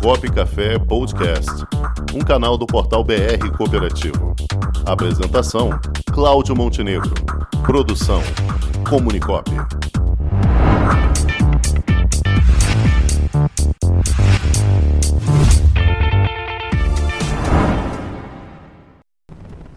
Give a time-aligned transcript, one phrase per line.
[0.00, 1.50] Comunicop Café Podcast,
[2.14, 4.34] um canal do portal BR Cooperativo.
[4.86, 5.78] Apresentação:
[6.10, 7.12] Cláudio Montenegro.
[7.66, 8.22] Produção:
[8.88, 9.50] Comunicop.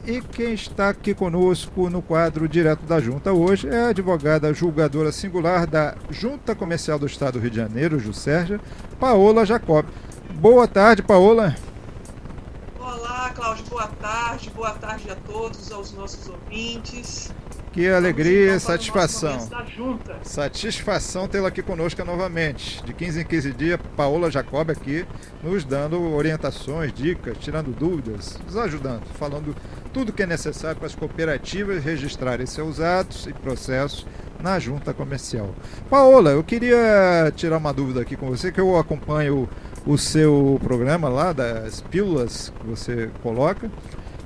[0.06, 5.12] E quem está aqui conosco no quadro Direto da Junta hoje é a advogada julgadora
[5.12, 8.60] singular da Junta Comercial do Estado do Rio de Janeiro, Jusérgia,
[9.00, 9.86] Paola Jacob.
[10.44, 11.56] Boa tarde, Paola.
[12.78, 14.50] Olá, Cláudio, boa tarde.
[14.50, 17.32] Boa tarde a todos, aos nossos ouvintes.
[17.72, 19.40] Que alegria e satisfação.
[20.22, 22.84] Satisfação tê-la aqui conosco novamente.
[22.84, 25.06] De 15 em 15 dias, Paola Jacob aqui
[25.42, 29.56] nos dando orientações, dicas, tirando dúvidas, nos ajudando, falando
[29.94, 34.06] tudo que é necessário para as cooperativas registrarem seus atos e processos
[34.42, 35.56] na junta comercial.
[35.90, 39.48] Paola, eu queria tirar uma dúvida aqui com você, que eu acompanho
[39.86, 43.70] o seu programa lá das pílulas que você coloca.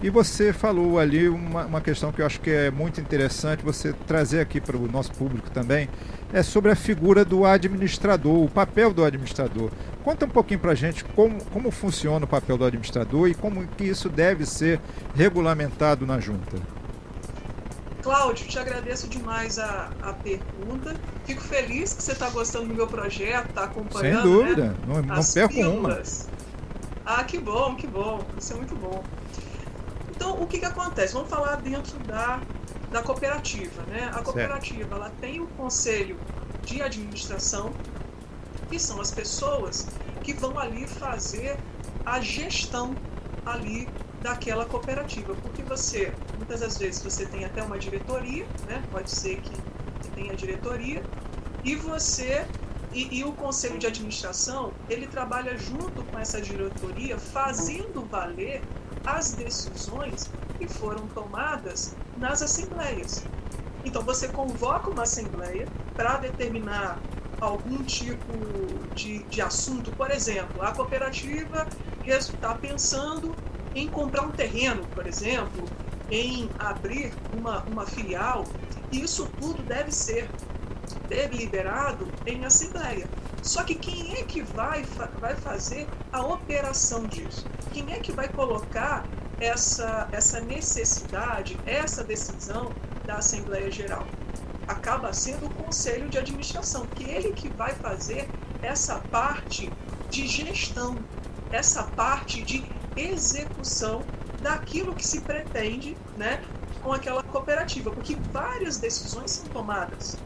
[0.01, 3.93] E você falou ali uma, uma questão que eu acho que é muito interessante você
[4.05, 5.89] trazer aqui para o nosso público também,
[6.31, 9.71] é sobre a figura do administrador, o papel do administrador.
[10.03, 13.65] Conta um pouquinho para a gente como, como funciona o papel do administrador e como
[13.69, 14.79] que isso deve ser
[15.15, 16.57] regulamentado na junta.
[18.07, 20.95] Cláudio, te agradeço demais a, a pergunta.
[21.25, 24.21] Fico feliz que você está gostando do meu projeto, está acompanhando.
[24.21, 24.75] Sem dúvida, né?
[24.87, 26.29] não, não perco pílulas.
[27.03, 27.17] uma.
[27.17, 28.25] Ah, que bom, que bom.
[28.37, 29.03] Isso é muito bom.
[30.09, 31.11] Então, o que, que acontece?
[31.11, 32.39] Vamos falar dentro da,
[32.93, 33.81] da cooperativa.
[33.87, 34.09] Né?
[34.13, 36.17] A cooperativa ela tem o conselho
[36.63, 37.73] de administração,
[38.69, 39.85] que são as pessoas
[40.23, 41.57] que vão ali fazer
[42.05, 42.95] a gestão
[43.45, 43.89] ali
[44.21, 48.83] daquela cooperativa, porque você, muitas das vezes, você tem até uma diretoria, né?
[48.91, 49.55] pode ser que,
[50.15, 51.03] tenha diretoria,
[51.63, 52.47] e você
[52.91, 58.63] e, e, o conselho de administração ele trabalha junto com essa diretoria, fazendo valer
[59.05, 63.23] as decisões que foram tomadas nas assembleias.
[63.85, 66.99] Então, você convoca uma assembleia para determinar
[67.39, 68.33] algum tipo
[68.95, 69.91] de, de assunto.
[69.91, 71.67] Por exemplo, a cooperativa
[72.05, 73.35] está pensando
[73.77, 75.63] em comprar um terreno, por exemplo,
[76.09, 78.45] em abrir uma, uma filial.
[78.91, 80.29] Isso tudo deve ser
[81.07, 83.07] deliberado em assembleia.
[83.43, 84.83] Só que quem é que vai,
[85.19, 87.45] vai fazer a operação disso?
[87.71, 89.05] Quem é que vai colocar
[89.39, 92.71] essa, essa necessidade, essa decisão
[93.05, 94.07] da Assembleia Geral?
[94.67, 98.27] Acaba sendo o Conselho de Administração, que é ele que vai fazer
[98.61, 99.71] essa parte
[100.09, 100.97] de gestão,
[101.51, 102.65] essa parte de
[102.97, 104.03] execução
[104.41, 106.43] daquilo que se pretende né,
[106.83, 110.17] com aquela cooperativa, porque várias decisões são tomadas.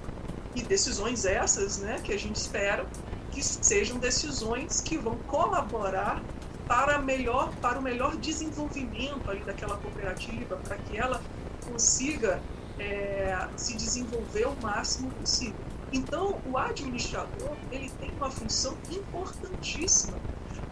[0.55, 2.85] E decisões essas né, que a gente espera
[3.31, 6.21] que sejam decisões que vão colaborar
[6.67, 11.21] para melhor para o melhor desenvolvimento daquela cooperativa, para que ela
[11.69, 12.41] consiga
[12.79, 15.59] é, se desenvolver o máximo possível.
[15.91, 20.17] Então, o administrador ele tem uma função importantíssima,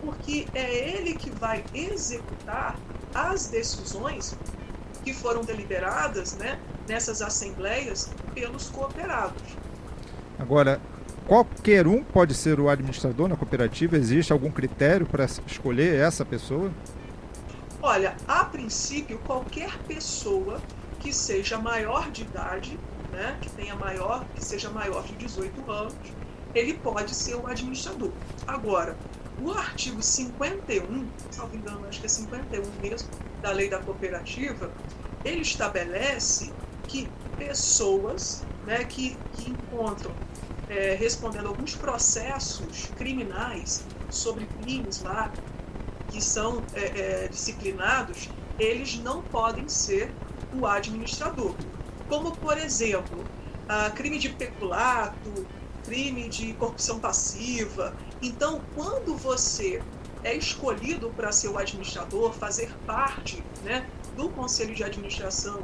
[0.01, 2.77] porque é ele que vai executar
[3.13, 4.37] as decisões
[5.03, 9.41] que foram deliberadas né, nessas assembleias pelos cooperados.
[10.37, 10.81] Agora,
[11.27, 13.97] qualquer um pode ser o administrador na cooperativa?
[13.97, 16.71] Existe algum critério para escolher essa pessoa?
[17.81, 20.61] Olha, a princípio, qualquer pessoa
[20.99, 22.77] que seja maior de idade,
[23.11, 25.95] né, que tenha maior, que seja maior de 18 anos,
[26.53, 28.11] ele pode ser o administrador.
[28.45, 28.97] Agora,
[29.41, 33.09] o artigo 51, salvo engano, acho que é 51 mesmo,
[33.41, 34.71] da lei da cooperativa,
[35.23, 36.51] ele estabelece
[36.87, 40.13] que pessoas né, que, que encontram
[40.69, 45.31] é, respondendo alguns processos criminais sobre crimes lá
[46.09, 50.11] que são é, é, disciplinados, eles não podem ser
[50.53, 51.55] o administrador.
[52.07, 53.23] Como, por exemplo,
[53.95, 55.45] crime de peculato,
[55.85, 57.95] crime de corrupção passiva.
[58.21, 59.81] Então, quando você
[60.23, 65.63] é escolhido para ser o administrador, fazer parte né, do conselho de administração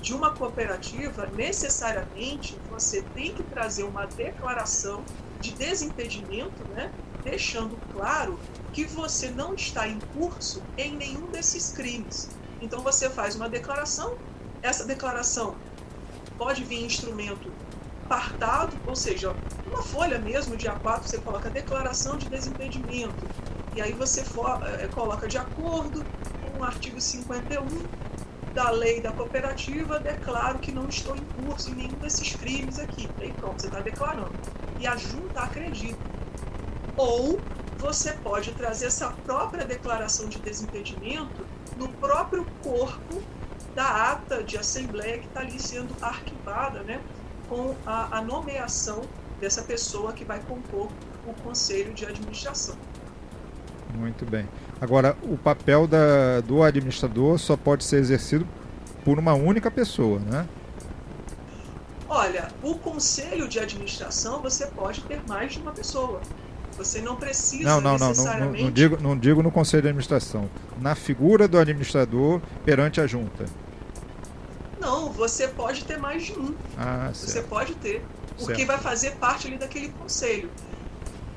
[0.00, 5.04] de uma cooperativa, necessariamente você tem que trazer uma declaração
[5.40, 6.90] de desimpedimento, né,
[7.22, 8.40] deixando claro
[8.72, 12.30] que você não está em curso em nenhum desses crimes.
[12.62, 14.16] Então você faz uma declaração,
[14.62, 15.54] essa declaração
[16.38, 17.52] pode vir em instrumento
[18.08, 19.36] partado, ou seja,
[19.70, 23.24] uma folha mesmo de A4, você coloca declaração de desimpedimento,
[23.74, 26.04] e aí você for, é, coloca de acordo
[26.42, 27.64] com o artigo 51
[28.52, 33.08] da lei da cooperativa, declaro que não estou em curso em nenhum desses crimes aqui.
[33.20, 34.32] Aí pronto, você está declarando.
[34.80, 36.00] E a junta acredita.
[36.96, 37.40] Ou
[37.78, 41.46] você pode trazer essa própria declaração de desimpedimento
[41.76, 43.22] no próprio corpo
[43.74, 47.00] da ata de assembleia que está ali sendo arquivada, né,
[47.48, 49.02] com a, a nomeação
[49.40, 50.88] dessa pessoa que vai compor
[51.26, 52.76] o conselho de administração.
[53.94, 54.48] Muito bem.
[54.80, 58.46] Agora, o papel da, do administrador só pode ser exercido
[59.04, 60.46] por uma única pessoa, né?
[62.08, 66.20] Olha, o conselho de administração você pode ter mais de uma pessoa.
[66.76, 68.52] Você não precisa não, não, necessariamente...
[68.52, 70.48] Não, não, não, digo, não digo no conselho de administração.
[70.80, 73.44] Na figura do administrador perante a junta.
[74.80, 76.54] Não, você pode ter mais de um.
[76.76, 78.04] Ah, você pode ter.
[78.38, 80.50] O que vai fazer parte ali daquele conselho.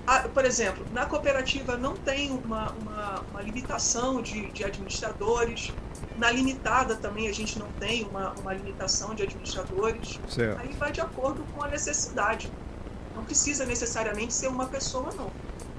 [0.05, 5.71] Ah, por exemplo, na cooperativa não tem uma, uma, uma limitação de, de administradores.
[6.17, 10.19] Na limitada também a gente não tem uma, uma limitação de administradores.
[10.27, 10.59] Certo.
[10.59, 12.51] Aí vai de acordo com a necessidade.
[13.15, 15.31] Não precisa necessariamente ser uma pessoa, não.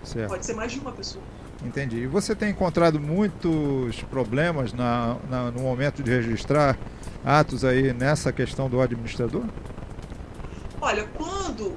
[0.05, 0.29] certo.
[0.29, 1.25] Pode ser mais de uma pessoa.
[1.63, 1.99] Entendi.
[1.99, 6.77] E você tem encontrado muitos problemas na, na- no momento de registrar
[7.25, 9.45] atos aí nessa questão do administrador?
[10.81, 11.75] Olha, quando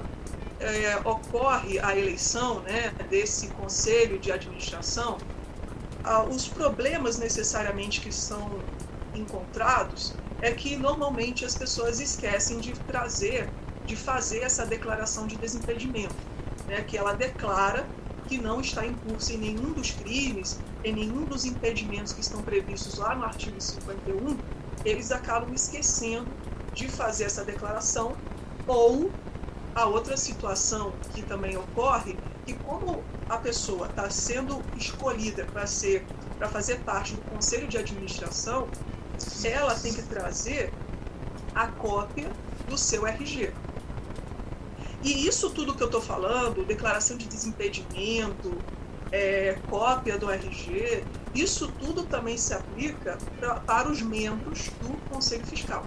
[0.59, 5.18] é, ocorre a eleição né, desse conselho de administração,
[6.03, 8.59] ah, os problemas necessariamente que são
[9.13, 13.47] encontrados é que normalmente as pessoas esquecem de trazer,
[13.85, 16.13] de fazer essa declaração de desimpedimento,
[16.68, 17.85] né, que ela declara
[18.27, 22.41] que não está em curso em nenhum dos crimes, em nenhum dos impedimentos que estão
[22.41, 24.38] previstos lá no artigo 51,
[24.85, 26.27] eles acabam esquecendo
[26.74, 28.15] de fazer essa declaração
[28.68, 29.09] ou
[29.74, 36.06] a outra situação que também ocorre, que como a pessoa está sendo escolhida para ser
[36.38, 38.68] para fazer parte do conselho de administração,
[39.44, 40.71] ela tem que trazer
[41.56, 42.30] a cópia
[42.68, 43.51] do seu RG.
[45.03, 48.57] E isso tudo que eu estou falando, declaração de desimpedimento,
[49.11, 51.03] é, cópia do RG,
[51.33, 55.85] isso tudo também se aplica pra, para os membros do Conselho Fiscal.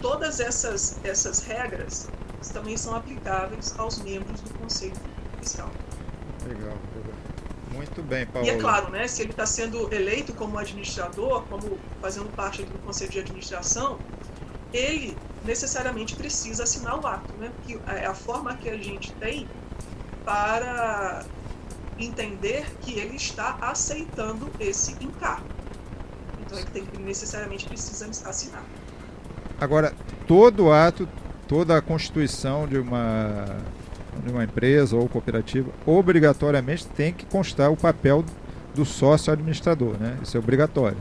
[0.00, 2.08] Todas essas, essas regras
[2.52, 4.94] também são aplicáveis aos membros do Conselho
[5.40, 5.70] Fiscal.
[6.46, 7.14] Legal, legal.
[7.72, 8.46] Muito bem, Paulo.
[8.46, 12.78] E é claro, né, se ele está sendo eleito como administrador, como fazendo parte do
[12.84, 13.98] Conselho de Administração,
[14.72, 17.50] ele necessariamente precisa assinar o ato, né?
[17.66, 19.46] Que é a forma que a gente tem
[20.24, 21.24] para
[21.98, 25.46] entender que ele está aceitando esse encargo.
[26.40, 28.64] Então ele tem que necessariamente precisa assinar.
[29.60, 29.94] Agora,
[30.26, 31.08] todo ato,
[31.46, 33.46] toda a constituição de uma,
[34.24, 38.24] de uma empresa ou cooperativa, obrigatoriamente tem que constar o papel
[38.74, 40.18] do sócio administrador, né?
[40.22, 40.98] Isso é obrigatório.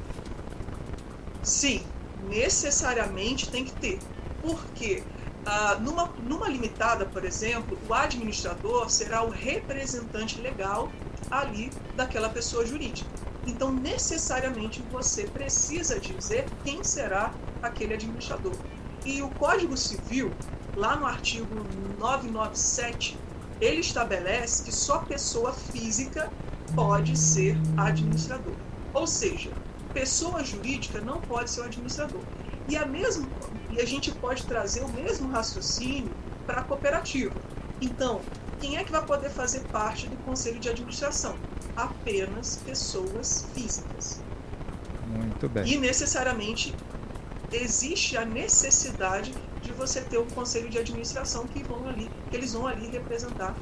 [1.42, 1.82] Sim,
[2.30, 4.00] necessariamente tem que ter.
[4.44, 5.02] Porque
[5.46, 10.92] ah, numa, numa limitada, por exemplo, o administrador será o representante legal
[11.32, 13.10] ali daquela pessoa jurídica.
[13.46, 18.54] Então, necessariamente, você precisa dizer quem será aquele administrador.
[19.06, 20.32] E o Código Civil,
[20.76, 21.56] lá no artigo
[22.00, 23.18] 997,
[23.60, 26.32] ele estabelece que só pessoa física
[26.74, 28.54] pode ser administrador.
[28.94, 29.52] Ou seja,
[29.94, 32.22] pessoa jurídica não pode ser o administrador.
[32.68, 33.28] E a, mesmo,
[33.76, 36.12] e a gente pode trazer o mesmo raciocínio
[36.46, 37.34] para a cooperativa.
[37.82, 38.22] Então,
[38.60, 41.36] quem é que vai poder fazer parte do conselho de administração?
[41.76, 44.22] Apenas pessoas físicas.
[45.08, 45.68] Muito bem.
[45.68, 46.74] E necessariamente
[47.52, 52.54] existe a necessidade de você ter um conselho de administração que vão ali, que eles
[52.54, 53.56] vão ali representar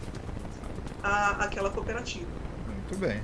[1.04, 2.28] a, aquela cooperativa.
[2.68, 3.22] Muito bem.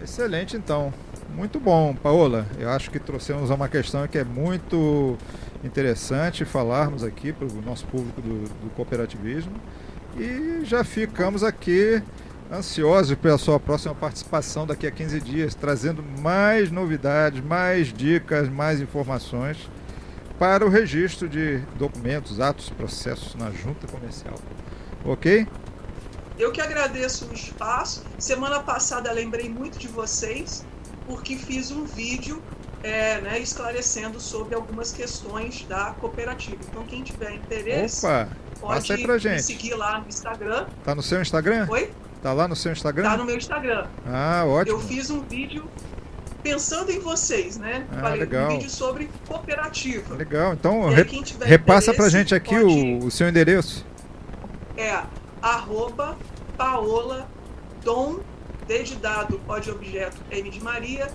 [0.00, 0.92] Excelente, então.
[1.34, 2.46] Muito bom, Paola.
[2.58, 5.16] Eu acho que trouxemos uma questão que é muito
[5.64, 9.52] interessante falarmos aqui para o nosso público do, do cooperativismo.
[10.18, 12.02] E já ficamos aqui
[12.52, 18.80] ansiosos pela sua próxima participação daqui a 15 dias, trazendo mais novidades, mais dicas, mais
[18.80, 19.70] informações
[20.38, 24.34] para o registro de documentos, atos, processos na junta comercial.
[25.02, 25.46] Ok?
[26.38, 28.04] Eu que agradeço o espaço.
[28.18, 30.66] Semana passada lembrei muito de vocês,
[31.06, 32.42] porque fiz um vídeo
[32.82, 36.56] é, né, esclarecendo sobre algumas questões da cooperativa.
[36.70, 38.28] Então, quem tiver interesse, Opa!
[38.60, 39.42] pode aí pra me gente.
[39.42, 40.66] seguir lá no Instagram.
[40.84, 41.66] Tá no seu Instagram?
[41.70, 41.90] Oi?
[42.22, 43.02] Tá lá no seu Instagram?
[43.10, 43.86] Tá no meu Instagram.
[44.06, 44.76] Ah, ótimo.
[44.76, 45.64] Eu fiz um vídeo
[46.42, 47.86] pensando em vocês, né?
[47.92, 48.46] Ah, Falei legal.
[48.50, 50.14] um vídeo sobre cooperativa.
[50.16, 50.52] Legal.
[50.54, 53.84] Então, aí, re- repassa pra gente aqui o, o seu endereço.
[54.76, 55.02] É
[55.40, 56.16] arroba
[56.56, 57.28] Paola
[57.84, 58.20] Dom,
[58.72, 61.10] D de dado, O de objeto, M de Maria,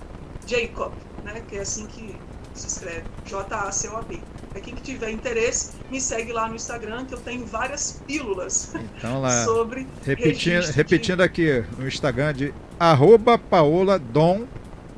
[0.46, 1.42] Jacob, né?
[1.48, 2.16] Que é assim que
[2.54, 3.04] se escreve.
[3.26, 4.20] J-A-C-O-B.
[4.62, 9.42] quem tiver interesse, me segue lá no Instagram, que eu tenho várias pílulas então, lá,
[9.44, 9.88] sobre.
[10.06, 11.24] Repetindo, repetindo de...
[11.24, 14.46] aqui no Instagram de arroba Paola Dom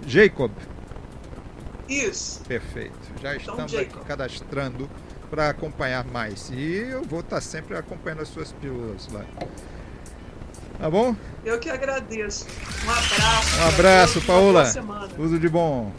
[0.06, 0.52] Jacob.
[1.88, 2.42] Isso.
[2.46, 3.00] Perfeito.
[3.22, 4.90] Já estamos aqui cadastrando
[5.30, 6.50] para acompanhar mais.
[6.50, 9.24] E eu vou estar sempre acompanhando as suas pílulas lá.
[10.80, 11.16] Tá bom?
[11.46, 12.48] Eu que agradeço.
[12.86, 13.60] Um abraço.
[13.60, 14.74] Um abraço, Paola.
[15.16, 15.92] Tudo de bom.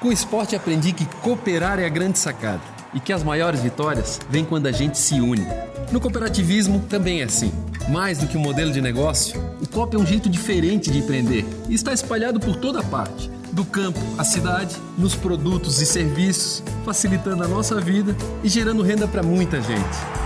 [0.00, 2.60] Com o esporte aprendi que cooperar é a grande sacada
[2.92, 5.46] e que as maiores vitórias vêm quando a gente se une.
[5.92, 7.52] No cooperativismo também é assim.
[7.88, 11.44] Mais do que um modelo de negócio, o COP é um jeito diferente de empreender
[11.68, 17.44] e está espalhado por toda parte do campo à cidade, nos produtos e serviços, facilitando
[17.44, 20.25] a nossa vida e gerando renda para muita gente.